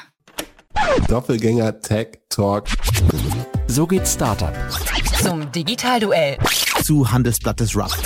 [1.08, 2.66] Doppelgänger Tech Talk.
[3.66, 4.52] So geht Startup.
[5.22, 6.38] Zum Digitalduell.
[6.82, 7.96] Zu Handelsblatt des Rough.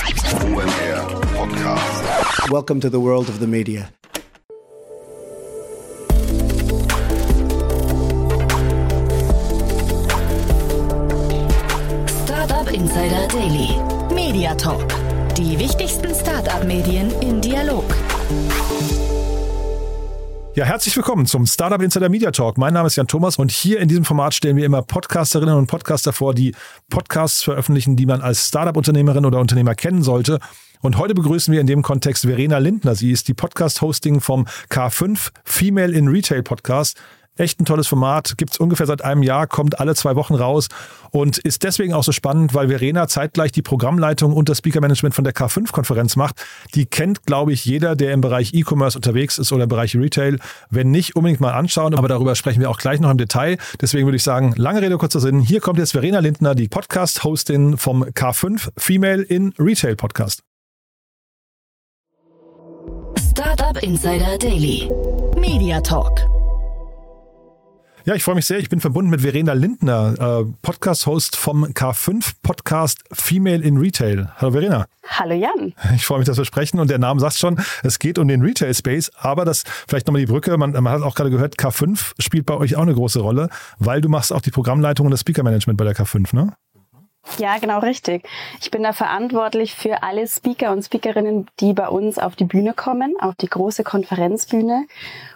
[0.44, 2.50] OMR Podcast.
[2.50, 3.88] Welcome to the world of the media.
[12.24, 13.80] Startup Insider Daily.
[14.14, 14.86] Media Talk.
[15.36, 17.84] Die wichtigsten Startup-Medien in Dialog.
[20.56, 22.56] Ja, herzlich willkommen zum Startup Insider Media Talk.
[22.56, 25.66] Mein Name ist Jan Thomas und hier in diesem Format stellen wir immer Podcasterinnen und
[25.66, 26.54] Podcaster vor, die
[26.88, 30.40] Podcasts veröffentlichen, die man als Startup-Unternehmerin oder Unternehmer kennen sollte.
[30.80, 32.94] Und heute begrüßen wir in dem Kontext Verena Lindner.
[32.94, 36.96] Sie ist die Podcast-Hosting vom K5 Female in Retail Podcast.
[37.36, 40.68] Echt ein tolles Format, gibt's ungefähr seit einem Jahr, kommt alle zwei Wochen raus
[41.10, 45.24] und ist deswegen auch so spannend, weil Verena zeitgleich die Programmleitung und das Speaker-Management von
[45.24, 46.42] der K5-Konferenz macht.
[46.74, 50.38] Die kennt, glaube ich, jeder, der im Bereich E-Commerce unterwegs ist oder im Bereich Retail.
[50.70, 53.58] Wenn nicht, unbedingt mal anschauen, aber darüber sprechen wir auch gleich noch im Detail.
[53.80, 55.40] Deswegen würde ich sagen, lange Rede, kurzer Sinn.
[55.40, 60.42] Hier kommt jetzt Verena Lindner, die Podcast-Hostin vom K5 Female in Retail Podcast.
[63.30, 64.88] Startup Insider Daily.
[65.38, 66.35] Media Talk.
[68.06, 68.60] Ja, ich freue mich sehr.
[68.60, 74.30] Ich bin verbunden mit Verena Lindner, äh, Podcast-Host vom K5 Podcast Female in Retail.
[74.36, 74.86] Hallo Verena.
[75.08, 75.74] Hallo Jan.
[75.96, 78.42] Ich freue mich, dass wir sprechen und der Name sagt schon, es geht um den
[78.42, 82.46] Retail-Space, aber das vielleicht nochmal die Brücke, man, man hat auch gerade gehört, K5 spielt
[82.46, 83.48] bei euch auch eine große Rolle,
[83.80, 86.52] weil du machst auch die Programmleitung und das Speaker-Management bei der K5, ne?
[87.38, 88.26] Ja, genau richtig.
[88.60, 92.72] Ich bin da verantwortlich für alle Speaker und Speakerinnen, die bei uns auf die Bühne
[92.72, 94.86] kommen, auf die große Konferenzbühne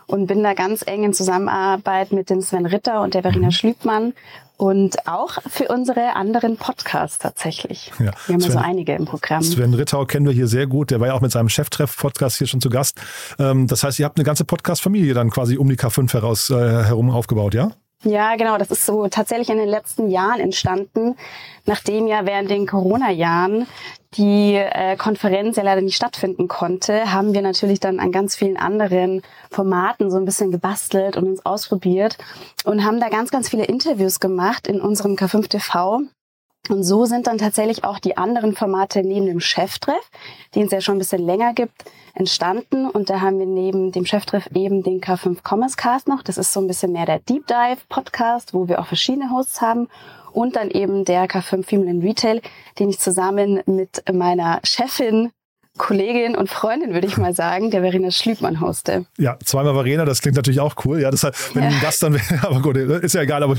[0.07, 4.15] und bin da ganz eng in Zusammenarbeit mit dem Sven Ritter und der Verena Schlübmann
[4.61, 7.93] und auch für unsere anderen Podcasts tatsächlich.
[7.99, 8.13] Ja.
[8.27, 9.43] Wir haben Sven, ja so einige im Programm.
[9.43, 10.91] Sven Rittau kennen wir hier sehr gut.
[10.91, 13.01] Der war ja auch mit seinem Cheftreff-Podcast hier schon zu Gast.
[13.39, 16.55] Ähm, das heißt, ihr habt eine ganze Podcast-Familie dann quasi um die K5 heraus, äh,
[16.55, 17.71] herum aufgebaut, ja?
[18.03, 18.57] Ja, genau.
[18.57, 21.17] Das ist so tatsächlich in den letzten Jahren entstanden,
[21.67, 23.67] nachdem ja während den Corona-Jahren
[24.15, 28.57] die äh, Konferenz ja leider nicht stattfinden konnte, haben wir natürlich dann an ganz vielen
[28.57, 32.17] anderen Formaten so ein bisschen gebastelt und uns ausprobiert
[32.65, 36.01] und haben da ganz, ganz viele Interviews gemacht in unserem K5 TV.
[36.69, 40.11] Und so sind dann tatsächlich auch die anderen Formate neben dem Cheftreff,
[40.55, 41.85] den es ja schon ein bisschen länger gibt,
[42.15, 42.89] entstanden.
[42.89, 46.23] Und da haben wir neben dem Cheftreff eben den K5 Commerce Cast noch.
[46.23, 49.61] Das ist so ein bisschen mehr der Deep Dive Podcast, wo wir auch verschiedene Hosts
[49.61, 49.89] haben.
[50.33, 52.41] Und dann eben der K5 Female in Retail,
[52.79, 55.33] den ich zusammen mit meiner Chefin
[55.81, 59.07] Kollegin und Freundin, würde ich mal sagen, der Verena Schlübmann hoste.
[59.17, 61.01] Ja, zweimal Verena, das klingt natürlich auch cool.
[61.01, 61.71] Ja, deshalb, wenn ja.
[61.81, 63.57] das dann wäre, aber gut, ist ja egal, aber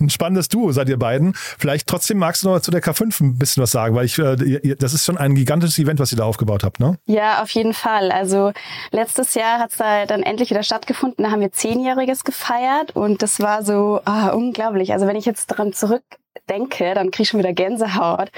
[0.00, 1.34] ein spannendes Duo seid ihr beiden.
[1.36, 4.76] Vielleicht trotzdem magst du noch zu der K5 ein bisschen was sagen, weil ich, äh,
[4.76, 6.98] das ist schon ein gigantisches Event, was ihr da aufgebaut habt, ne?
[7.04, 8.12] Ja, auf jeden Fall.
[8.12, 8.52] Also
[8.90, 11.22] letztes Jahr hat es da dann endlich wieder stattgefunden.
[11.22, 14.94] Da haben wir Zehnjähriges gefeiert und das war so ah, unglaublich.
[14.94, 16.02] Also wenn ich jetzt dran zurück
[16.48, 18.30] denke, dann kriege ich schon wieder Gänsehaut,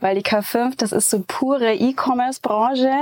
[0.00, 2.92] weil die K5, das ist so pure E-Commerce-Branche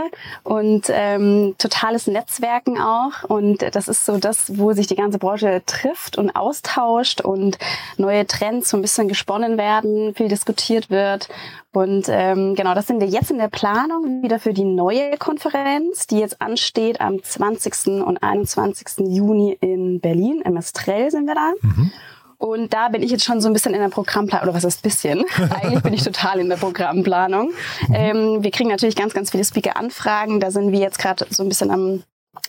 [0.43, 5.63] und ähm, totales Netzwerken auch und das ist so das, wo sich die ganze Branche
[5.67, 7.59] trifft und austauscht und
[7.97, 11.29] neue Trends so ein bisschen gesponnen werden, viel diskutiert wird
[11.75, 16.07] und ähm, genau, das sind wir jetzt in der Planung wieder für die neue Konferenz,
[16.07, 18.05] die jetzt ansteht am 20.
[18.05, 19.09] und 21.
[19.09, 21.53] Juni in Berlin, im Estrell sind wir da.
[21.63, 21.93] Mhm.
[22.45, 24.83] Und da bin ich jetzt schon so ein bisschen in der Programmplanung, oder was ist
[24.83, 25.25] bisschen?
[25.51, 27.53] Eigentlich bin ich total in der Programmplanung.
[27.89, 27.95] Mhm.
[27.95, 30.41] Ähm, wir kriegen natürlich ganz, ganz viele Speaker-Anfragen.
[30.41, 32.03] Da sind wir jetzt gerade so ein bisschen am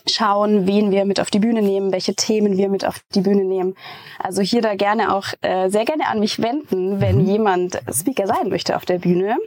[0.06, 3.44] schauen, wen wir mit auf die Bühne nehmen, welche Themen wir mit auf die Bühne
[3.44, 3.74] nehmen.
[4.18, 7.28] Also hier da gerne auch äh, sehr gerne an mich wenden, wenn mhm.
[7.30, 9.38] jemand Speaker sein möchte auf der Bühne.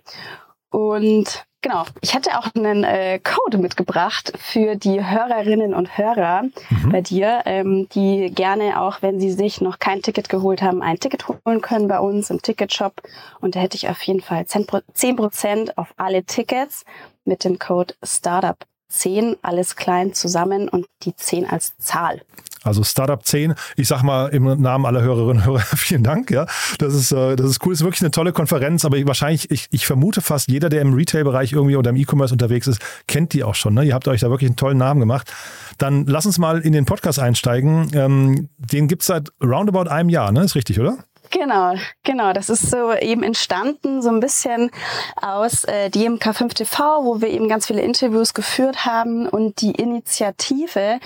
[0.71, 1.83] Und Genau.
[1.99, 6.89] Ich hätte auch einen äh, Code mitgebracht für die Hörerinnen und Hörer mhm.
[6.89, 10.99] bei dir, ähm, die gerne auch, wenn sie sich noch kein Ticket geholt haben, ein
[10.99, 13.01] Ticket holen können bei uns im Ticketshop.
[13.41, 16.85] Und da hätte ich auf jeden Fall 10% auf alle Tickets
[17.25, 18.57] mit dem Code Startup
[18.89, 22.21] 10, alles klein zusammen und die 10 als Zahl.
[22.61, 26.29] Also Startup 10, ich sag mal im Namen aller Hörerinnen und Hörer, vielen Dank.
[26.29, 26.45] Ja,
[26.77, 27.71] das ist, äh, das ist cool.
[27.71, 30.93] Das ist wirklich eine tolle Konferenz, aber wahrscheinlich, ich, ich vermute fast jeder, der im
[30.93, 33.75] Retail-Bereich irgendwie oder im E-Commerce unterwegs ist, kennt die auch schon.
[33.75, 33.85] Ne?
[33.85, 35.31] Ihr habt euch da wirklich einen tollen Namen gemacht.
[35.77, 37.91] Dann lass uns mal in den Podcast einsteigen.
[37.93, 40.43] Ähm, den gibt's seit roundabout einem Jahr, ne?
[40.43, 40.97] Ist richtig, oder?
[41.31, 42.33] Genau, genau.
[42.33, 44.71] Das ist so eben entstanden, so ein bisschen
[45.15, 49.27] aus äh, DMK 5 TV, wo wir eben ganz viele Interviews geführt haben.
[49.27, 50.99] Und die Initiative,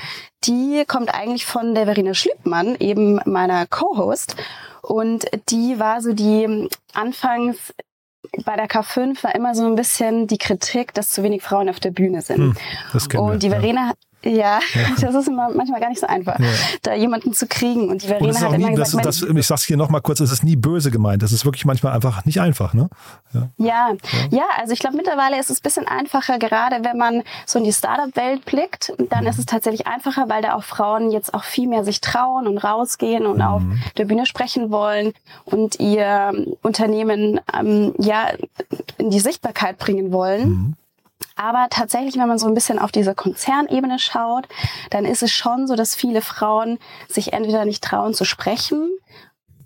[0.45, 4.35] die kommt eigentlich von der Verena Schlippmann, eben meiner Co-Host.
[4.81, 7.73] Und die war so die anfangs
[8.45, 11.79] bei der K5 war immer so ein bisschen die Kritik, dass zu wenig Frauen auf
[11.79, 12.37] der Bühne sind.
[12.37, 12.57] Hm,
[12.93, 13.49] das und wir, die.
[13.49, 13.93] Verena ja,
[15.01, 16.45] das ist immer, manchmal gar nicht so einfach, Ja.
[16.81, 17.89] da jemanden zu kriegen.
[17.89, 19.77] Und die Und Verena auch hat immer nie, gesagt, das, das, Mensch, ich sag's hier
[19.77, 21.21] nochmal kurz, es ist nie böse gemeint.
[21.21, 22.89] Das ist wirklich manchmal einfach nicht einfach, ne?
[23.33, 23.49] Ja.
[23.57, 23.91] ja,
[24.29, 27.65] ja, also ich glaube mittlerweile ist es ein bisschen einfacher, gerade wenn man so in
[27.65, 31.67] die Startup-Welt blickt, dann ist es tatsächlich einfacher, weil da auch Frauen jetzt auch viel
[31.67, 33.63] mehr sich trauen und rausgehen und auf
[33.97, 35.13] der Bühne sprechen wollen
[35.45, 36.31] und ihr
[36.61, 38.27] Unternehmen ähm, ja
[38.97, 40.75] in die Sichtbarkeit bringen wollen.
[41.35, 44.47] Aber tatsächlich, wenn man so ein bisschen auf diese Konzernebene schaut,
[44.89, 48.89] dann ist es schon so, dass viele Frauen sich entweder nicht trauen zu sprechen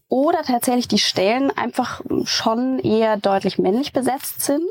[0.09, 4.63] oder tatsächlich die Stellen einfach schon eher deutlich männlich besetzt sind.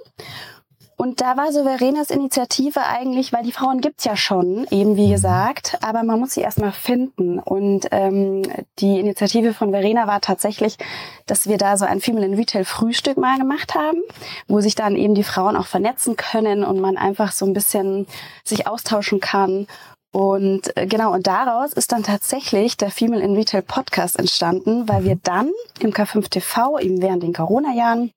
[0.97, 5.11] Und da war so Verenas Initiative eigentlich, weil die Frauen gibt's ja schon, eben wie
[5.11, 7.39] gesagt, aber man muss sie erstmal finden.
[7.39, 8.43] Und ähm,
[8.79, 10.79] die Initiative von Verena war tatsächlich,
[11.27, 13.99] dass wir da so ein Female in Retail Frühstück mal gemacht haben,
[14.49, 18.07] wo sich dann eben die Frauen auch vernetzen können und man einfach so ein bisschen
[18.43, 19.67] sich austauschen kann.
[20.13, 25.05] Und äh, genau, und daraus ist dann tatsächlich der Female in Retail Podcast entstanden, weil
[25.05, 28.13] wir dann im K5 TV eben während den Corona-Jahren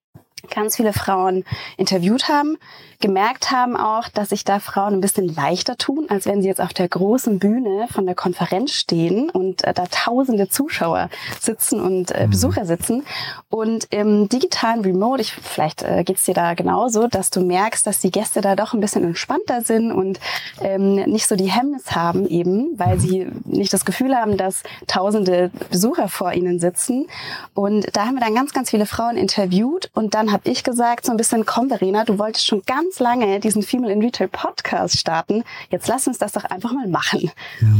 [0.49, 1.43] ganz viele Frauen
[1.77, 2.57] interviewt haben,
[2.99, 6.59] gemerkt haben auch, dass sich da Frauen ein bisschen leichter tun, als wenn sie jetzt
[6.59, 11.09] auf der großen Bühne von der Konferenz stehen und äh, da tausende Zuschauer
[11.39, 13.05] sitzen und äh, Besucher sitzen.
[13.49, 17.99] Und im digitalen Remote, ich, vielleicht äh, geht's dir da genauso, dass du merkst, dass
[17.99, 20.19] die Gäste da doch ein bisschen entspannter sind und
[20.61, 25.51] ähm, nicht so die Hemmnis haben eben, weil sie nicht das Gefühl haben, dass tausende
[25.71, 27.07] Besucher vor ihnen sitzen.
[27.53, 31.05] Und da haben wir dann ganz, ganz viele Frauen interviewt und dann habe ich gesagt,
[31.05, 34.97] so ein bisschen, komm Verena, du wolltest schon ganz lange diesen Female in Retail Podcast
[34.97, 35.43] starten.
[35.69, 37.29] Jetzt lass uns das doch einfach mal machen.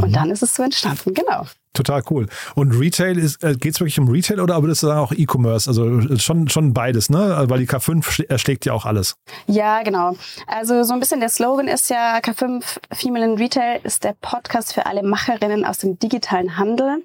[0.01, 1.45] Und dann ist es so entstanden, genau.
[1.73, 2.27] Total cool.
[2.55, 5.69] Und Retail ist, äh, geht's wirklich um Retail oder würdest du sagen auch E-Commerce?
[5.69, 7.45] Also äh, schon, schon beides, ne?
[7.47, 9.15] Weil die K5 schl- erschlägt ja auch alles.
[9.47, 10.15] Ja, genau.
[10.47, 14.73] Also so ein bisschen der Slogan ist ja K5 Female in Retail ist der Podcast
[14.73, 17.03] für alle Macherinnen aus dem digitalen Handel.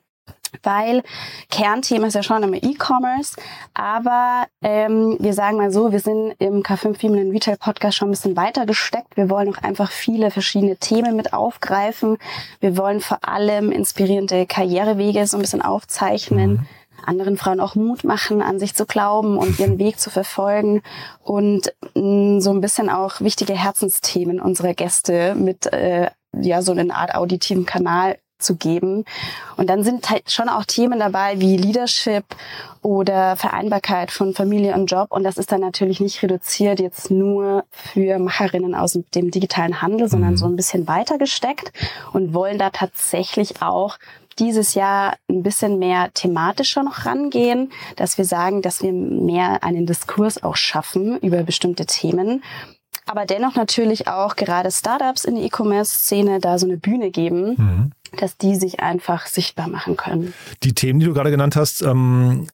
[0.63, 1.03] Weil
[1.51, 3.37] Kernthema ist ja schon immer E-Commerce,
[3.75, 8.09] aber ähm, wir sagen mal so, wir sind im K5 Female in Retail Podcast schon
[8.09, 9.17] ein bisschen weiter gesteckt.
[9.17, 12.19] Wir wollen auch einfach viele verschiedene Themen mit aufgreifen.
[12.61, 16.67] Wir wollen vor allem inspirierende Karrierewege so ein bisschen aufzeichnen
[17.07, 20.83] anderen Frauen auch Mut machen, an sich zu glauben und ihren Weg zu verfolgen
[21.23, 26.11] und mh, so ein bisschen auch wichtige Herzensthemen unserer Gäste mit äh,
[26.41, 29.05] ja so eine Art auditiven Kanal zu geben.
[29.57, 32.25] Und dann sind halt schon auch Themen dabei wie Leadership
[32.83, 35.11] oder Vereinbarkeit von Familie und Job.
[35.11, 40.09] Und das ist dann natürlich nicht reduziert jetzt nur für Macherinnen aus dem digitalen Handel,
[40.09, 41.73] sondern so ein bisschen weiter gesteckt
[42.13, 43.99] und wollen da tatsächlich auch
[44.39, 49.87] dieses Jahr ein bisschen mehr thematischer noch rangehen, dass wir sagen, dass wir mehr einen
[49.87, 52.43] Diskurs auch schaffen über bestimmte Themen.
[53.07, 58.37] Aber dennoch natürlich auch gerade Startups in der E-Commerce-Szene da so eine Bühne geben, dass
[58.37, 60.35] die sich einfach sichtbar machen können.
[60.63, 62.47] Die Themen, die du gerade genannt hast, ähm,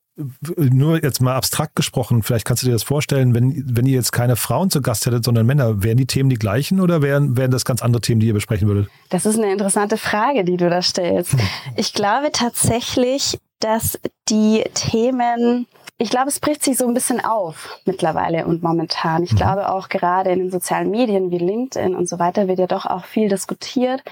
[0.56, 4.12] nur jetzt mal abstrakt gesprochen, vielleicht kannst du dir das vorstellen, wenn, wenn ihr jetzt
[4.12, 7.50] keine Frauen zu Gast hättet, sondern Männer, wären die Themen die gleichen oder wären, wären
[7.50, 8.88] das ganz andere Themen, die ihr besprechen würdet?
[9.08, 11.34] Das ist eine interessante Frage, die du da stellst.
[11.76, 15.66] Ich glaube tatsächlich, dass die Themen,
[15.98, 19.22] ich glaube, es bricht sich so ein bisschen auf mittlerweile und momentan.
[19.22, 22.66] Ich glaube auch gerade in den sozialen Medien wie LinkedIn und so weiter wird ja
[22.66, 24.02] doch auch viel diskutiert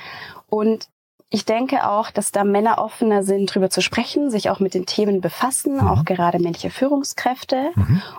[0.48, 0.88] und
[1.30, 4.86] ich denke auch, dass da Männer offener sind, drüber zu sprechen, sich auch mit den
[4.86, 7.72] Themen befassen, auch gerade männliche Führungskräfte.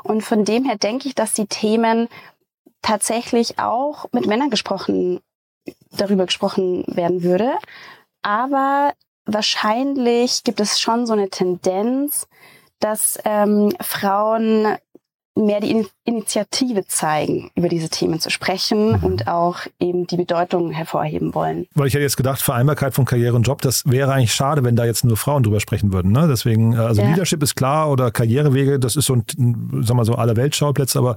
[0.03, 2.07] Und von dem her denke ich, dass die Themen
[2.83, 5.21] tatsächlich auch mit Männern gesprochen,
[5.91, 7.53] darüber gesprochen werden würde.
[8.21, 8.93] Aber
[9.25, 12.27] wahrscheinlich gibt es schon so eine Tendenz,
[12.79, 14.77] dass ähm, Frauen
[15.45, 19.03] mehr die Initiative zeigen, über diese Themen zu sprechen Mhm.
[19.03, 21.67] und auch eben die Bedeutung hervorheben wollen.
[21.75, 24.75] Weil ich hätte jetzt gedacht, Vereinbarkeit von Karriere und Job, das wäre eigentlich schade, wenn
[24.75, 26.11] da jetzt nur Frauen drüber sprechen würden.
[26.11, 26.27] Ne?
[26.29, 27.09] Deswegen, äh, also Ja.
[27.09, 30.97] Leadership ist klar oder Karrierewege, das ist so ein, sagen wir mal so, aller Weltschauplätze,
[30.99, 31.15] aber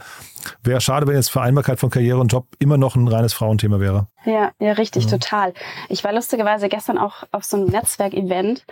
[0.62, 4.06] wäre schade, wenn jetzt Vereinbarkeit von Karriere und Job immer noch ein reines Frauenthema wäre.
[4.24, 5.10] Ja, ja, richtig, Mhm.
[5.10, 5.52] total.
[5.88, 8.64] Ich war lustigerweise gestern auch auf so einem Netzwerkevent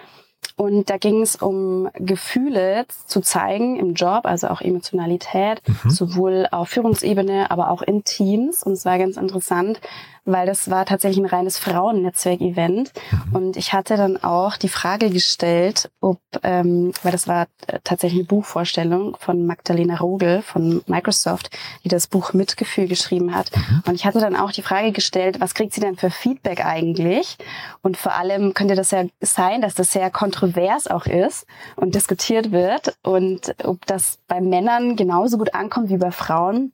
[0.56, 5.90] und da ging es um Gefühle zu zeigen im Job, also auch Emotionalität, Mhm.
[5.90, 8.62] sowohl auf Führungsebene, aber auch in Teams.
[8.62, 9.80] Und es war ganz interessant,
[10.24, 12.92] weil das war tatsächlich ein reines Frauennetzwerkevent.
[13.10, 13.36] Mhm.
[13.36, 18.20] Und ich hatte dann auch die Frage gestellt, ob, ähm, weil das war äh, tatsächlich
[18.20, 21.50] eine Buchvorstellung von Magdalena Rogel von Microsoft,
[21.84, 23.50] die das Buch Mitgefühl geschrieben hat.
[23.86, 27.36] Und ich hatte dann auch die Frage gestellt, was kriegt sie denn für Feedback eigentlich?
[27.82, 31.46] Und vor allem könnte das ja sein, dass das sehr kontrovers auch ist
[31.76, 36.72] und diskutiert wird und ob das bei Männern genauso gut ankommt wie bei Frauen.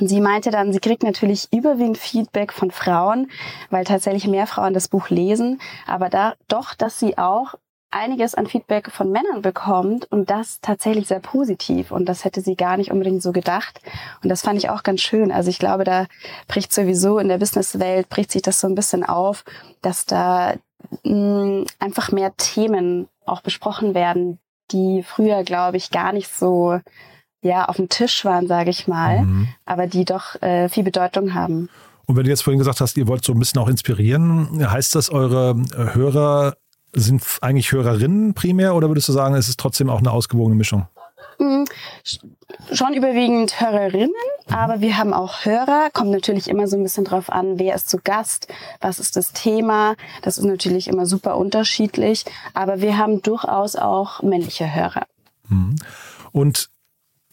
[0.00, 3.30] Und sie meinte dann, sie kriegt natürlich überwiegend Feedback von Frauen,
[3.70, 7.54] weil tatsächlich mehr Frauen das Buch lesen, aber da doch, dass sie auch
[7.90, 12.56] einiges an Feedback von Männern bekommt und das tatsächlich sehr positiv und das hätte sie
[12.56, 13.80] gar nicht unbedingt so gedacht
[14.22, 15.30] und das fand ich auch ganz schön.
[15.30, 16.06] Also ich glaube, da
[16.48, 19.44] bricht sowieso in der Businesswelt bricht sich das so ein bisschen auf,
[19.80, 20.54] dass da
[21.04, 24.40] mh, einfach mehr Themen auch besprochen werden,
[24.72, 26.80] die früher, glaube ich, gar nicht so
[27.44, 29.48] ja auf dem Tisch waren, sage ich mal, Mhm.
[29.64, 31.68] aber die doch äh, viel Bedeutung haben.
[32.06, 34.94] Und wenn du jetzt vorhin gesagt hast, ihr wollt so ein bisschen auch inspirieren, heißt
[34.94, 36.54] das, eure äh, Hörer
[36.92, 40.86] sind eigentlich Hörerinnen primär oder würdest du sagen, es ist trotzdem auch eine ausgewogene Mischung?
[41.40, 42.20] Sch-
[42.72, 44.12] Schon überwiegend Hörerinnen,
[44.48, 45.88] aber wir haben auch Hörer.
[45.92, 48.46] Kommt natürlich immer so ein bisschen drauf an, wer ist zu Gast,
[48.80, 49.96] was ist das Thema.
[50.22, 52.24] Das ist natürlich immer super unterschiedlich,
[52.54, 55.06] aber wir haben durchaus auch männliche Hörer.
[56.32, 56.68] Und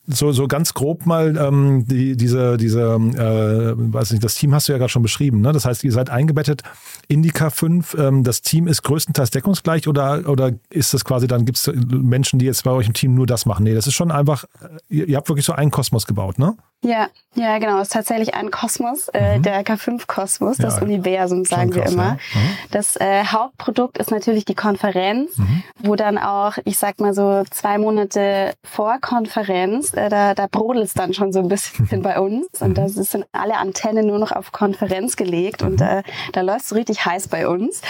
[0.07, 4.67] so, so ganz grob mal ähm, die, diese, diese äh, weiß nicht, das Team hast
[4.67, 5.41] du ja gerade schon beschrieben.
[5.41, 5.51] Ne?
[5.51, 6.63] Das heißt, ihr seid eingebettet
[7.07, 7.97] in die K5.
[7.97, 12.39] Ähm, das Team ist größtenteils deckungsgleich oder, oder ist das quasi, dann gibt es Menschen,
[12.39, 13.63] die jetzt bei euch im Team nur das machen?
[13.63, 16.55] Nee, das ist schon einfach, äh, ihr, ihr habt wirklich so einen Kosmos gebaut, ne?
[16.83, 17.77] Ja, ja, genau.
[17.77, 20.79] Es ist tatsächlich ein Kosmos, äh, der K5-Kosmos, das Mhm.
[20.79, 22.03] Ja, Universum, sagen wir immer.
[22.03, 22.13] ja.
[22.33, 22.57] Mhm.
[22.71, 25.63] Das äh, Hauptprodukt ist natürlich die Konferenz, Mhm.
[25.79, 30.85] wo dann auch, ich sag mal so zwei Monate vor Konferenz, äh, da, da brodelt
[30.85, 32.47] es dann schon so ein bisschen bei uns.
[32.59, 32.67] Mhm.
[32.67, 36.01] Und da sind alle Antennen nur noch auf Konferenz gelegt und äh,
[36.33, 37.81] da läuft es richtig heiß bei uns.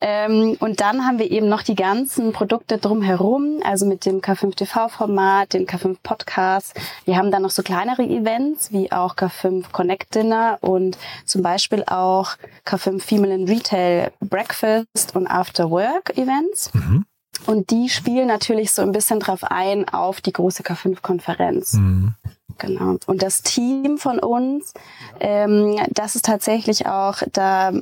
[0.00, 4.56] Ähm, und dann haben wir eben noch die ganzen Produkte drumherum, also mit dem K5
[4.56, 6.78] TV-Format, dem K5 Podcast.
[7.04, 8.39] Wir haben dann noch so kleinere Events,
[8.70, 15.26] wie auch K5 Connect Dinner und zum Beispiel auch K5 Female in Retail Breakfast und
[15.26, 16.72] After Work Events.
[16.74, 17.04] Mhm.
[17.46, 21.74] Und die spielen natürlich so ein bisschen drauf ein auf die große K5-Konferenz.
[21.74, 22.14] Mhm.
[22.58, 22.96] Genau.
[23.06, 24.74] Und das Team von uns,
[25.18, 27.72] ähm, das ist tatsächlich auch, da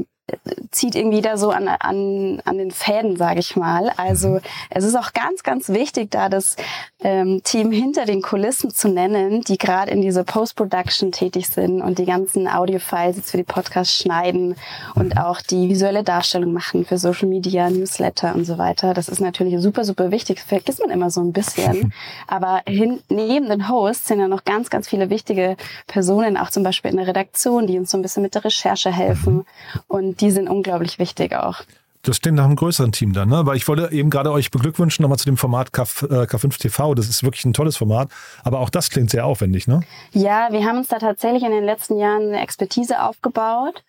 [0.70, 3.92] zieht irgendwie da so an, an, an den Fäden, sage ich mal.
[3.96, 6.56] Also es ist auch ganz, ganz wichtig, da das
[7.00, 11.98] ähm, Team hinter den Kulissen zu nennen, die gerade in dieser Post-Production tätig sind und
[11.98, 14.56] die ganzen Audio-Files jetzt für die Podcasts schneiden
[14.94, 18.94] und auch die visuelle Darstellung machen für Social Media, Newsletter und so weiter.
[18.94, 20.40] Das ist natürlich super, super wichtig.
[20.40, 21.92] Vergisst man immer so ein bisschen.
[22.26, 25.56] Aber hin, neben den Hosts sind ja noch ganz, ganz viele wichtige
[25.86, 28.92] Personen, auch zum Beispiel in der Redaktion, die uns so ein bisschen mit der Recherche
[28.92, 29.46] helfen.
[29.86, 31.62] Und die sind unglaublich wichtig auch.
[32.02, 33.44] Das klingt nach einem größeren Team dann, ne?
[33.44, 36.94] Weil ich wollte eben gerade euch beglückwünschen nochmal zu dem Format K, äh, K5 TV.
[36.94, 38.08] Das ist wirklich ein tolles Format.
[38.44, 39.80] Aber auch das klingt sehr aufwendig, ne?
[40.12, 43.82] Ja, wir haben uns da tatsächlich in den letzten Jahren eine Expertise aufgebaut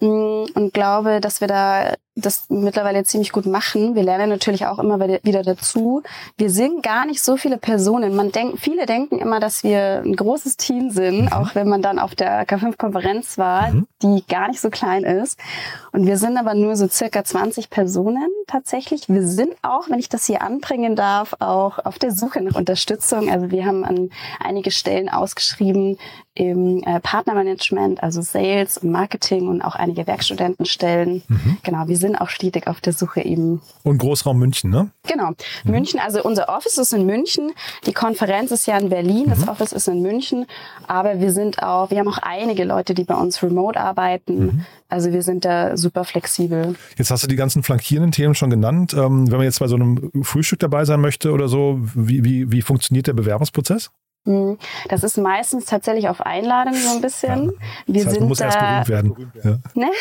[0.00, 3.94] mm, und glaube, dass wir da das mittlerweile ziemlich gut machen.
[3.94, 6.02] Wir lernen natürlich auch immer wieder dazu.
[6.36, 8.14] Wir sind gar nicht so viele Personen.
[8.14, 11.32] Man denkt, viele denken immer, dass wir ein großes Team sind, Mhm.
[11.32, 15.38] auch wenn man dann auf der K5-Konferenz war, die gar nicht so klein ist.
[15.92, 19.08] Und wir sind aber nur so circa 20 Personen tatsächlich.
[19.08, 23.30] Wir sind auch, wenn ich das hier anbringen darf, auch auf der Suche nach Unterstützung.
[23.30, 25.98] Also wir haben an einige Stellen ausgeschrieben
[26.34, 31.22] im äh, Partnermanagement, also Sales und Marketing und auch einige Werkstudentenstellen.
[31.62, 33.62] Genau, wir sind auch stetig auf der Suche eben.
[33.82, 34.90] Und Großraum München, ne?
[35.08, 35.30] Genau.
[35.64, 37.52] München, also unser Office ist in München.
[37.86, 39.30] Die Konferenz ist ja in Berlin.
[39.30, 40.44] Das Office ist in München.
[40.86, 44.66] Aber wir sind auch, wir haben auch einige Leute, die bei uns remote arbeiten.
[44.92, 46.74] Also wir sind da super flexibel.
[46.98, 48.92] Jetzt hast du die ganzen flankierenden Themen schon genannt.
[48.92, 52.52] Ähm, wenn man jetzt bei so einem Frühstück dabei sein möchte oder so, wie, wie,
[52.52, 53.90] wie funktioniert der Bewerbungsprozess?
[54.24, 54.56] Hm,
[54.88, 57.52] Das ist meistens tatsächlich auf Einladung so ein bisschen.
[57.86, 59.32] Wir Das heißt, man sind muss erst da, berühmt werden.
[59.42, 59.58] Ja.
[59.74, 59.90] Ne?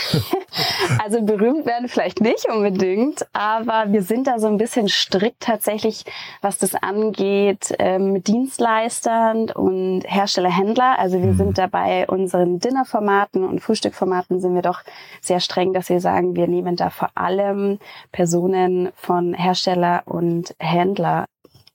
[1.04, 6.04] Also berühmt werden vielleicht nicht unbedingt, aber wir sind da so ein bisschen strikt tatsächlich,
[6.42, 11.00] was das angeht, ähm, mit Dienstleistern und Hersteller-Händler.
[11.00, 14.82] Also wir sind da bei unseren Dinnerformaten und Frühstückformaten sind wir doch
[15.22, 17.80] sehr streng, dass wir sagen, wir nehmen da vor allem
[18.12, 21.26] Personen von Hersteller und Händler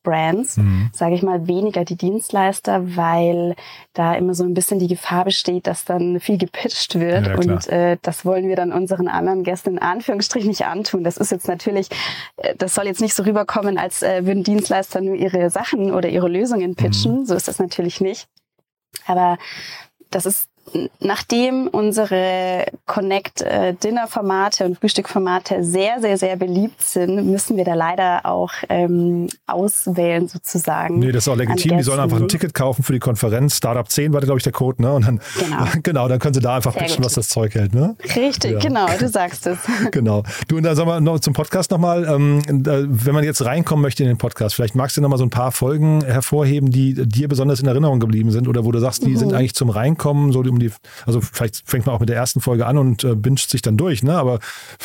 [0.07, 0.91] Brands, Mhm.
[0.93, 3.57] sage ich mal, weniger die Dienstleister, weil
[3.93, 7.67] da immer so ein bisschen die Gefahr besteht, dass dann viel gepitcht wird Ja, und
[7.69, 11.03] äh, das wollen wir dann unseren anderen Gästen in Anführungsstrichen nicht antun.
[11.03, 11.89] Das ist jetzt natürlich,
[12.37, 16.09] äh, das soll jetzt nicht so rüberkommen, als äh, würden Dienstleister nur ihre Sachen oder
[16.09, 17.21] ihre Lösungen pitchen.
[17.21, 17.27] Mhm.
[17.27, 18.29] So ist das natürlich nicht.
[19.07, 19.39] Aber
[20.11, 20.49] das ist
[21.01, 27.65] nachdem unsere Connect äh, Dinner Formate und Frühstückformate sehr sehr sehr beliebt sind, müssen wir
[27.65, 30.99] da leider auch ähm, auswählen sozusagen.
[30.99, 31.77] Nee, das ist auch legitim.
[31.79, 32.29] Die sollen einfach ein.
[32.29, 33.57] Ticket kaufen für die Konferenz.
[33.57, 34.93] Startup 10 war, glaube ich, der Code, ne?
[34.93, 35.65] Und dann, Genau.
[35.83, 37.07] genau, dann können sie da einfach Sehr pitchen, gut.
[37.07, 37.95] was das Zeug hält, ne?
[38.17, 38.59] Richtig, Ja.
[38.59, 39.59] genau, du sagst es.
[39.93, 40.25] Genau.
[40.49, 43.83] Du, und dann sagen wir noch zum Podcast nochmal, ähm, äh, wenn man jetzt reinkommen
[43.83, 47.29] möchte in den Podcast, vielleicht magst du nochmal so ein paar Folgen hervorheben, die dir
[47.29, 49.17] besonders in Erinnerung geblieben sind oder wo du sagst, die Mhm.
[49.19, 50.73] sind eigentlich zum Reinkommen, so um die,
[51.07, 53.77] also vielleicht fängt man auch mit der ersten Folge an und äh, binscht sich dann
[53.77, 54.17] durch, ne?
[54.17, 54.39] Aber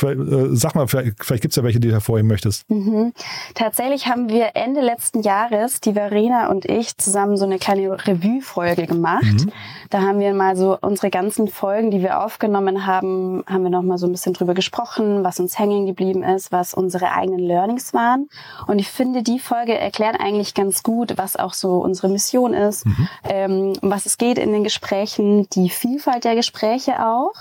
[0.04, 0.16] äh,
[0.52, 2.70] sag mal, vielleicht, vielleicht gibt es ja welche, die du hervorheben möchtest.
[2.70, 3.14] Mhm.
[3.56, 8.88] Tatsächlich haben wir Ende letzten Jahres, die Verena und ich, zusammen so eine kleine Revue-Folge
[8.88, 9.24] gemacht.
[9.24, 9.52] Mhm.
[9.90, 13.82] Da haben wir mal so unsere ganzen Folgen, die wir aufgenommen haben, haben wir noch
[13.82, 17.94] mal so ein bisschen drüber gesprochen, was uns hängen geblieben ist, was unsere eigenen Learnings
[17.94, 18.30] waren.
[18.68, 22.86] Und ich finde, die Folge erklärt eigentlich ganz gut, was auch so unsere Mission ist,
[23.24, 27.34] ähm, um was es geht in den Gesprächen, die Vielfalt der Gespräche auch.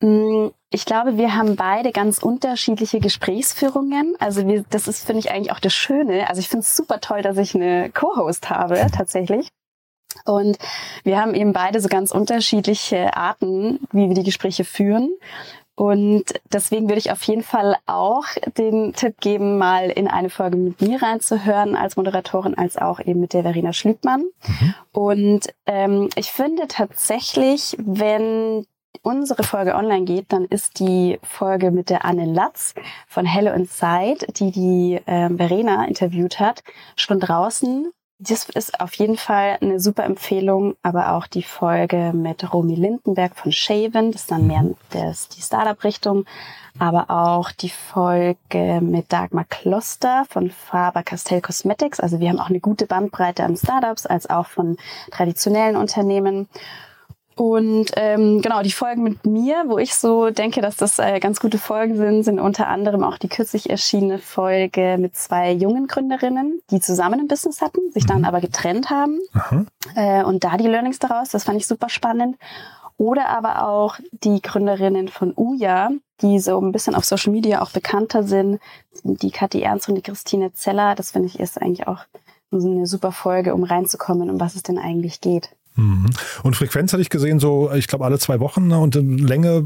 [0.00, 4.14] Mm, Ich glaube, wir haben beide ganz unterschiedliche Gesprächsführungen.
[4.18, 6.28] Also wir, das ist, finde ich, eigentlich auch das Schöne.
[6.28, 9.48] Also ich finde es super toll, dass ich eine Co-Host habe, tatsächlich.
[10.24, 10.58] Und
[11.04, 15.10] wir haben eben beide so ganz unterschiedliche Arten, wie wir die Gespräche führen.
[15.76, 18.24] Und deswegen würde ich auf jeden Fall auch
[18.56, 23.20] den Tipp geben, mal in eine Folge mit mir reinzuhören als Moderatorin, als auch eben
[23.20, 24.24] mit der Verena Schlübmann.
[24.92, 28.66] Und ähm, ich finde tatsächlich, wenn
[29.02, 32.74] unsere Folge online geht, dann ist die Folge mit der Anne Latz
[33.06, 36.62] von Hello Inside, die die ähm, Verena interviewt hat,
[36.96, 37.92] schon draußen.
[38.18, 43.36] Das ist auf jeden Fall eine super Empfehlung, aber auch die Folge mit Romy Lindenberg
[43.36, 46.24] von Shaven, das ist dann mehr das, die Startup-Richtung,
[46.78, 52.00] aber auch die Folge mit Dagmar Kloster von Faber-Castell Cosmetics.
[52.00, 54.78] Also wir haben auch eine gute Bandbreite an Startups als auch von
[55.10, 56.48] traditionellen Unternehmen.
[57.38, 61.38] Und ähm, genau, die Folgen mit mir, wo ich so denke, dass das äh, ganz
[61.38, 66.60] gute Folgen sind, sind unter anderem auch die kürzlich erschienene Folge mit zwei jungen Gründerinnen,
[66.70, 69.18] die zusammen ein Business hatten, sich dann aber getrennt haben.
[69.94, 72.36] Äh, und da die Learnings daraus, das fand ich super spannend.
[72.96, 75.90] Oder aber auch die Gründerinnen von Uja,
[76.22, 78.60] die so ein bisschen auf Social Media auch bekannter sind,
[79.04, 80.94] die Kathi Ernst und die Christine Zeller.
[80.94, 82.06] Das finde ich ist eigentlich auch
[82.50, 85.50] so eine super Folge, um reinzukommen, um was es denn eigentlich geht.
[85.76, 86.10] Mhm.
[86.42, 88.78] Und Frequenz hatte ich gesehen, so, ich glaube, alle zwei Wochen ne?
[88.78, 89.64] und Länge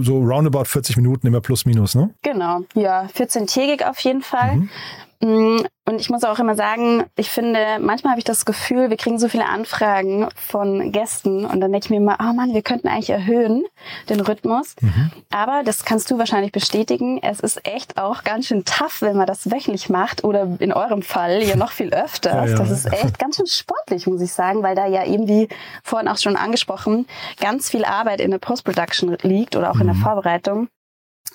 [0.00, 2.10] so roundabout 40 Minuten immer plus minus, ne?
[2.22, 4.56] Genau, ja, 14-tägig auf jeden Fall.
[4.56, 4.70] Mhm.
[5.20, 8.96] Mm, Und ich muss auch immer sagen, ich finde, manchmal habe ich das Gefühl, wir
[8.98, 12.60] kriegen so viele Anfragen von Gästen und dann denke ich mir immer, oh Mann, wir
[12.62, 13.64] könnten eigentlich erhöhen
[14.10, 14.76] den Rhythmus.
[14.80, 15.10] Mhm.
[15.30, 17.18] Aber das kannst du wahrscheinlich bestätigen.
[17.22, 21.02] Es ist echt auch ganz schön tough, wenn man das wöchentlich macht oder in eurem
[21.02, 22.30] Fall ja noch viel öfter.
[22.38, 22.58] Ja, ja.
[22.58, 25.48] Das ist echt ganz schön sportlich, muss ich sagen, weil da ja eben wie
[25.82, 27.06] vorhin auch schon angesprochen,
[27.40, 30.02] ganz viel Arbeit in der Post-Production liegt oder auch in der Mhm.
[30.02, 30.68] Vorbereitung.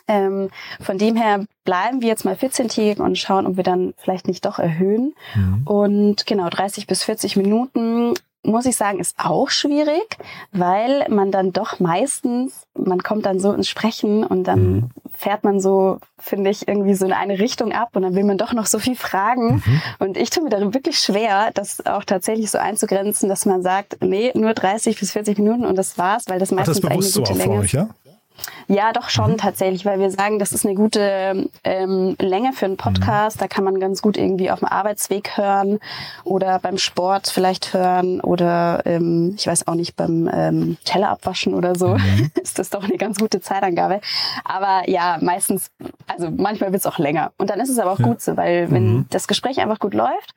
[0.08, 0.50] Ähm,
[0.82, 4.46] von dem her bleiben wir jetzt mal 14-tägig und schauen, ob wir dann vielleicht nicht
[4.46, 5.14] doch erhöhen.
[5.36, 5.62] Mhm.
[5.66, 8.14] Und genau, 30 bis 40 Minuten,
[8.46, 10.18] muss ich sagen, ist auch schwierig,
[10.52, 14.90] weil man dann doch meistens, man kommt dann so ins Sprechen und dann Mhm.
[15.16, 18.38] fährt man so, finde ich, irgendwie so in eine Richtung ab und dann will man
[18.38, 19.64] doch noch so viel fragen.
[19.66, 19.82] Mhm.
[20.00, 24.00] Und ich tue mir darin wirklich schwer, das auch tatsächlich so einzugrenzen, dass man sagt,
[24.02, 26.82] nee, nur 30 bis 40 Minuten und das war's, weil das Ach, das meistens ist
[26.90, 27.88] bewusst eine so gute auch für Länge euch, ja?
[28.68, 32.78] Ja, doch schon tatsächlich, weil wir sagen, das ist eine gute ähm, Länge für einen
[32.78, 33.42] Podcast.
[33.42, 35.80] Da kann man ganz gut irgendwie auf dem Arbeitsweg hören
[36.24, 41.54] oder beim Sport vielleicht hören oder ähm, ich weiß auch nicht, beim ähm, Teller abwaschen
[41.54, 41.96] oder so.
[42.42, 44.02] ist das doch eine ganz gute Zeitangabe.
[44.44, 45.70] Aber ja, meistens,
[46.08, 47.32] also manchmal wird es auch länger.
[47.38, 48.08] Und dann ist es aber auch Ja.
[48.08, 49.06] gut so, weil wenn Mhm.
[49.10, 50.34] das Gespräch einfach gut läuft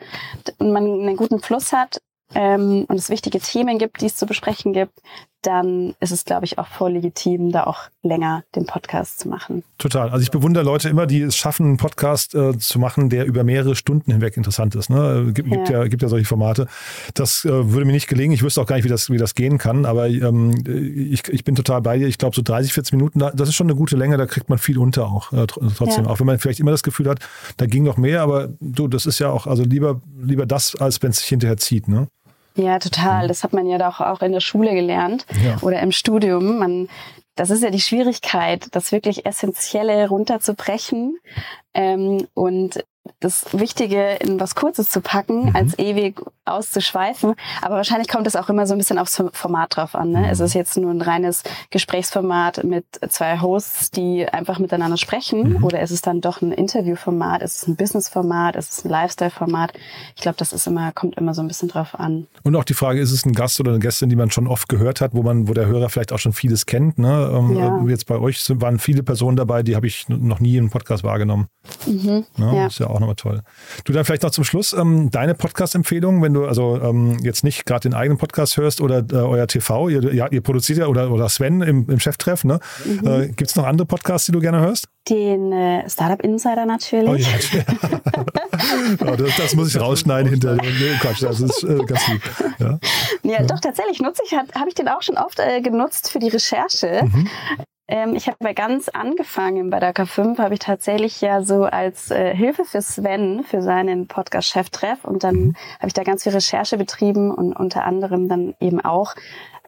[0.59, 2.01] und man einen guten Fluss hat,
[2.35, 4.99] ähm, und es wichtige Themen gibt, die es zu besprechen gibt,
[5.47, 9.63] dann ist es, glaube ich, auch voll legitim, da auch länger den Podcast zu machen.
[9.79, 10.11] Total.
[10.11, 13.45] Also ich bewundere Leute immer, die es schaffen, einen Podcast äh, zu machen, der über
[13.45, 14.91] mehrere Stunden hinweg interessant ist.
[14.91, 15.31] Ne?
[15.33, 15.57] Gibt, ja.
[15.57, 16.67] Gibt, ja, gibt ja solche Formate.
[17.15, 18.33] Das äh, würde mir nicht gelingen.
[18.33, 19.87] Ich wüsste auch gar nicht, wie das, wie das gehen kann.
[19.87, 22.09] Aber ähm, ich, ich bin total bei dir.
[22.09, 24.17] Ich glaube, so 30, 40 Minuten, das ist schon eine gute Länge.
[24.17, 26.05] Da kriegt man viel unter auch äh, trotzdem.
[26.05, 26.11] Ja.
[26.11, 27.21] Auch wenn man vielleicht immer das Gefühl hat,
[27.57, 28.23] da ging noch mehr.
[28.23, 31.57] Aber du, das ist ja auch, also lieber, lieber das, als wenn es sich hinterher
[31.57, 31.87] zieht.
[31.87, 32.09] Ne?
[32.57, 33.25] Ja, total.
[33.25, 33.29] Mhm.
[33.29, 35.59] Das hat man ja doch auch in der Schule gelernt ja.
[35.63, 36.59] oder im Studium.
[36.59, 36.89] Man,
[37.35, 41.19] das ist ja die Schwierigkeit, das wirklich Essentielle runterzubrechen
[41.75, 42.83] ähm, und
[43.21, 45.57] das Wichtige in was Kurzes zu packen, mhm.
[45.57, 47.35] als ewig auszuschweifen.
[47.63, 50.11] Aber wahrscheinlich kommt es auch immer so ein bisschen aufs Format drauf an.
[50.11, 50.21] Ne?
[50.21, 50.25] Mhm.
[50.25, 55.55] Es ist jetzt nur ein reines Gesprächsformat mit zwei Hosts, die einfach miteinander sprechen.
[55.55, 55.65] Mhm.
[55.65, 57.43] Oder ist es dann doch ein Interviewformat?
[57.43, 58.57] Ist es ein Businessformat?
[58.57, 59.73] Ist es ein Lifestyle-Format?
[60.15, 62.27] Ich glaube, das ist immer, kommt immer so ein bisschen drauf an.
[62.45, 64.69] Und auch die Frage, ist es ein Gast oder eine Gästin, die man schon oft
[64.69, 66.99] gehört hat, wo man, wo der Hörer vielleicht auch schon vieles kennt?
[66.99, 67.31] Ne?
[67.33, 67.85] Ähm, ja.
[67.89, 71.47] Jetzt bei euch waren viele Personen dabei, die habe ich noch nie im Podcast wahrgenommen.
[71.87, 72.25] Mhm.
[72.37, 72.57] Ne?
[72.57, 72.67] Ja.
[72.67, 73.43] Ist ja auch nochmal toll.
[73.85, 77.67] Du dann vielleicht noch zum Schluss ähm, deine Podcast-Empfehlung, wenn du also ähm, jetzt nicht
[77.67, 81.11] gerade den eigenen Podcast hörst oder äh, euer TV, ihr, ja, ihr produziert ja oder,
[81.11, 82.61] oder Sven im, im Cheftreff, ne?
[82.85, 83.07] Mhm.
[83.07, 84.89] Äh, Gibt es noch andere Podcasts, die du gerne hörst?
[85.09, 87.09] Den äh, Startup Insider natürlich.
[87.09, 87.65] Oh, ja.
[89.13, 90.67] oh, das, das, muss ich rausschneiden hinter dem.
[90.67, 92.23] Nee, Quatsch, das ist äh, ganz lieb.
[92.59, 92.79] Ja.
[93.23, 93.43] ja, ja.
[93.45, 97.03] doch, tatsächlich nutze ich, habe ich den auch schon oft äh, genutzt für die Recherche.
[97.05, 97.29] Mhm.
[97.89, 102.11] Ähm, ich habe bei ganz angefangen bei der K5, habe ich tatsächlich ja so als
[102.11, 105.57] äh, Hilfe für Sven, für seinen Podcast Cheftreff und dann mhm.
[105.79, 109.15] habe ich da ganz viel Recherche betrieben und unter anderem dann eben auch,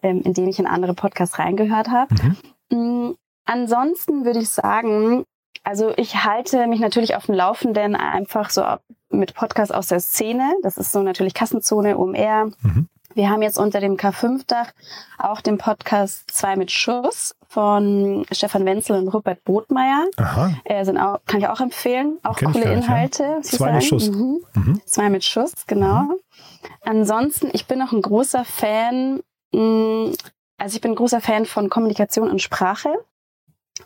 [0.02, 2.14] ähm, indem ich in andere Podcasts reingehört habe.
[2.14, 2.37] Mhm.
[2.70, 3.16] Mhm.
[3.44, 5.24] Ansonsten würde ich sagen,
[5.62, 8.64] also ich halte mich natürlich auf dem Laufenden einfach so
[9.11, 10.54] mit Podcasts aus der Szene.
[10.62, 12.50] Das ist so natürlich Kassenzone, OMR.
[12.62, 12.88] Mhm.
[13.14, 14.72] Wir haben jetzt unter dem K5-Dach
[15.18, 20.06] auch den Podcast 2 mit Schuss von Stefan Wenzel und Rupert Botmeier.
[20.18, 20.52] Aha.
[20.64, 22.18] Äh, sind auch, kann ich auch empfehlen.
[22.22, 23.22] Auch Kenn coole Inhalte.
[23.22, 23.42] Ja.
[23.42, 24.11] Zwei mit Schuss.
[24.11, 24.40] Mhm.
[24.54, 24.80] Mhm.
[24.84, 26.02] Zwei mit Schuss, genau.
[26.02, 26.16] Mhm.
[26.82, 30.12] Ansonsten, ich bin auch ein großer Fan, mh, mm,
[30.58, 32.92] also ich bin ein großer Fan von Kommunikation und Sprache.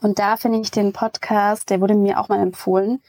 [0.01, 3.01] Und da finde ich den Podcast, der wurde mir auch mal empfohlen,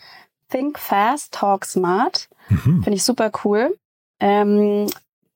[0.50, 2.30] Think Fast, Talk Smart.
[2.50, 2.84] Mhm.
[2.84, 3.76] Finde ich super cool.
[4.20, 4.88] Ähm,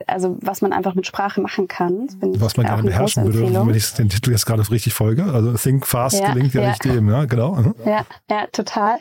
[0.06, 2.08] also was man einfach mit Sprache machen kann.
[2.22, 5.24] Was man gerne beherrschen würde, wenn ich den Titel jetzt gerade richtig folge.
[5.24, 7.56] Also Think Fast ja, gelingt ja, ja, nicht dem, ja, genau.
[7.56, 7.76] Mhm.
[7.86, 9.00] Ja, ja, total.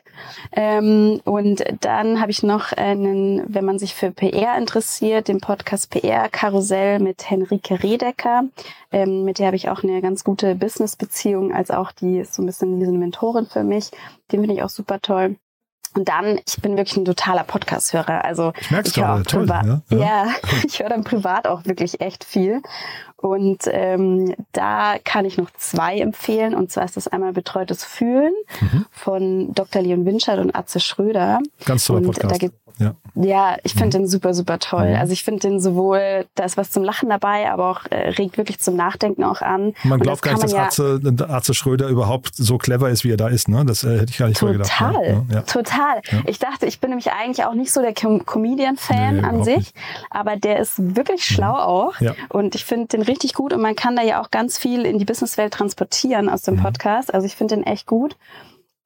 [0.52, 5.90] Ähm, und dann habe ich noch einen, wenn man sich für PR interessiert, den Podcast
[5.90, 8.44] PR Karussell mit Henrike Redecker.
[8.90, 12.42] Ähm, mit der habe ich auch eine ganz gute Business-Beziehung, als auch die ist so
[12.42, 13.90] ein bisschen diese Mentorin für mich.
[14.32, 15.37] Den finde ich auch super toll.
[15.96, 18.24] Und dann, ich bin wirklich ein totaler Podcast-Hörer.
[18.24, 19.98] Also ich, ich höre auch toll, privat, ja, ja.
[19.98, 20.26] ja
[20.66, 22.62] ich höre dann privat auch wirklich echt viel.
[23.16, 26.54] Und ähm, da kann ich noch zwei empfehlen.
[26.54, 28.85] Und zwar ist das einmal Betreutes Fühlen mhm.
[28.90, 29.80] von Dr.
[29.80, 31.40] Leon Winscheid und Atze Schröder.
[31.64, 32.52] Ganz toller und Podcast.
[32.78, 32.94] Ja.
[33.14, 34.02] ja, ich finde mhm.
[34.02, 34.90] den super, super toll.
[34.90, 34.96] Mhm.
[34.96, 38.36] Also ich finde den sowohl, da ist was zum Lachen dabei, aber auch äh, regt
[38.36, 39.74] wirklich zum Nachdenken auch an.
[39.84, 43.16] Man glaubt gar nicht, dass ja Atze, Atze Schröder überhaupt so clever ist, wie er
[43.16, 43.48] da ist.
[43.48, 43.64] Ne?
[43.64, 44.78] Das äh, hätte ich gar nicht total, vorgedacht.
[44.78, 45.40] Total, ja.
[45.42, 46.02] total.
[46.10, 46.22] Ja.
[46.26, 49.56] Ich dachte, ich bin nämlich eigentlich auch nicht so der Com Comedian-Fan nee, an sich,
[49.56, 49.76] nicht.
[50.10, 51.34] aber der ist wirklich mhm.
[51.34, 52.00] schlau auch.
[52.00, 52.14] Ja.
[52.28, 54.98] Und ich finde den richtig gut und man kann da ja auch ganz viel in
[54.98, 56.62] die Businesswelt transportieren aus dem mhm.
[56.62, 57.14] Podcast.
[57.14, 58.16] Also ich finde den echt gut.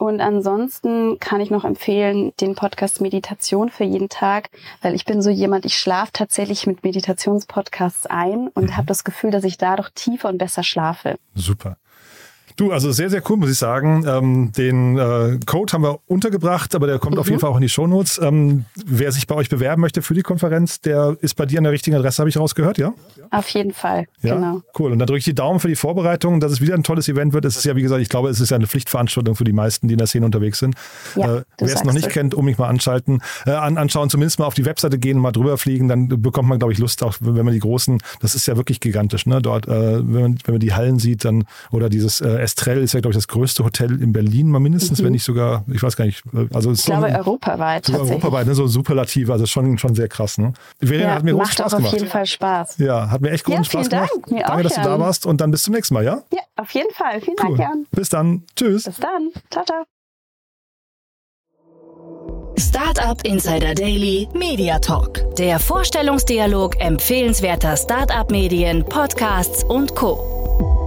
[0.00, 4.48] Und ansonsten kann ich noch empfehlen, den Podcast Meditation für jeden Tag,
[4.80, 8.76] weil ich bin so jemand, ich schlafe tatsächlich mit Meditationspodcasts ein und mhm.
[8.78, 11.18] habe das Gefühl, dass ich dadurch tiefer und besser schlafe.
[11.34, 11.76] Super.
[12.56, 14.04] Du, also sehr, sehr cool, muss ich sagen.
[14.06, 17.20] Ähm, den äh, Code haben wir untergebracht, aber der kommt mhm.
[17.20, 18.18] auf jeden Fall auch in die Shownotes.
[18.22, 21.64] Ähm, wer sich bei euch bewerben möchte für die Konferenz, der ist bei dir an
[21.64, 22.92] der richtigen Adresse, habe ich rausgehört, ja?
[23.30, 24.34] Auf jeden Fall, ja?
[24.34, 24.62] genau.
[24.78, 24.92] Cool.
[24.92, 27.32] Und dann drücke ich die Daumen für die Vorbereitung, dass es wieder ein tolles Event
[27.32, 27.44] wird.
[27.44, 29.88] Es ist ja, wie gesagt, ich glaube, es ist ja eine Pflichtveranstaltung für die meisten,
[29.88, 30.74] die in der Szene unterwegs sind.
[31.16, 32.12] Ja, äh, wer es noch nicht es.
[32.12, 35.58] kennt, unbedingt mal anschalten, äh, an, anschauen, zumindest mal auf die Webseite gehen, mal drüber
[35.58, 38.56] fliegen, dann bekommt man, glaube ich, Lust, auch wenn man die großen, das ist ja
[38.56, 39.40] wirklich gigantisch, ne?
[39.40, 42.92] Dort, äh, wenn, man, wenn man die Hallen sieht, dann, oder dieses äh, Estrell ist
[42.92, 45.06] ja, glaube ich, das größte Hotel in Berlin, mal mindestens, mhm.
[45.06, 46.22] wenn nicht sogar, ich weiß gar nicht.
[46.52, 47.86] Also ich glaube, so, europaweit.
[47.86, 50.38] So europaweit, ne, so Superlative, also schon, schon sehr krass.
[50.38, 50.52] Ne?
[50.80, 51.94] Ja, hat mir macht Spaß auch gemacht.
[51.94, 52.78] auf jeden Fall Spaß.
[52.78, 54.10] Ja, hat mir echt großen ja, Spaß Dank.
[54.10, 54.30] gemacht.
[54.30, 56.22] Mir Danke, dass du da warst und dann bis zum nächsten Mal, ja?
[56.32, 57.20] Ja, auf jeden Fall.
[57.20, 57.56] Vielen cool.
[57.56, 57.86] Dank, Jan.
[57.90, 58.44] Bis dann.
[58.56, 58.84] Tschüss.
[58.84, 59.30] Bis dann.
[59.50, 59.84] Ciao, ciao.
[62.58, 65.34] Startup Insider Daily Media Talk.
[65.36, 70.79] Der Vorstellungsdialog empfehlenswerter Startup-Medien, Podcasts und Co.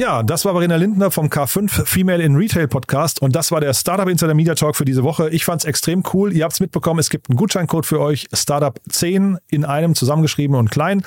[0.00, 3.74] Ja, das war Verena Lindner vom K5 Female in Retail Podcast und das war der
[3.74, 5.28] Startup Insider Media Talk für diese Woche.
[5.28, 6.32] Ich fand es extrem cool.
[6.32, 10.56] Ihr habt es mitbekommen, es gibt einen Gutscheincode für euch, Startup 10 in einem zusammengeschrieben
[10.56, 11.02] und klein.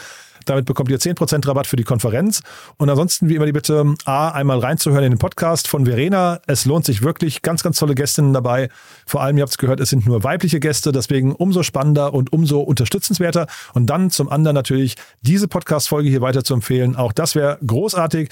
[0.46, 2.42] Damit bekommt ihr 10% Rabatt für die Konferenz.
[2.78, 6.42] Und ansonsten, wie immer, die Bitte, A, einmal reinzuhören in den Podcast von Verena.
[6.48, 7.42] Es lohnt sich wirklich.
[7.42, 8.70] Ganz, ganz tolle Gästinnen dabei.
[9.06, 10.92] Vor allem, ihr habt es gehört, es sind nur weibliche Gäste.
[10.92, 13.48] Deswegen umso spannender und umso unterstützenswerter.
[13.74, 16.96] Und dann zum anderen natürlich diese Podcast-Folge hier weiter zu empfehlen.
[16.96, 18.30] Auch das wäre großartig.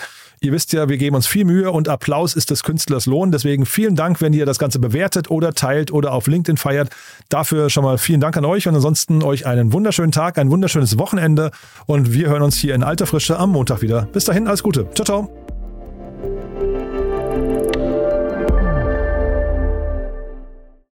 [0.52, 3.32] Ihr wisst ja, wir geben uns viel Mühe und Applaus ist des Künstlers Lohn.
[3.32, 6.90] Deswegen vielen Dank, wenn ihr das Ganze bewertet oder teilt oder auf LinkedIn feiert.
[7.30, 10.98] Dafür schon mal vielen Dank an euch und ansonsten euch einen wunderschönen Tag, ein wunderschönes
[10.98, 11.52] Wochenende
[11.86, 14.10] und wir hören uns hier in alter Frische am Montag wieder.
[14.12, 14.90] Bis dahin, alles Gute.
[14.94, 15.41] Ciao, ciao.